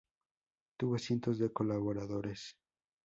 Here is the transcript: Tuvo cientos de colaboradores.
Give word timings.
Tuvo 0.77 0.97
cientos 0.97 1.37
de 1.37 1.53
colaboradores. 1.53 2.57